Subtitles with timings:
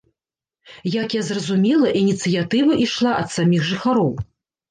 [0.93, 4.11] Як я зразумела, ініцыятыва ішла ад саміх жыхароў.